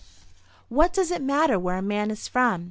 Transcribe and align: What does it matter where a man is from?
What 0.67 0.93
does 0.93 1.11
it 1.11 1.21
matter 1.21 1.59
where 1.59 1.77
a 1.77 1.81
man 1.83 2.09
is 2.09 2.27
from? 2.27 2.59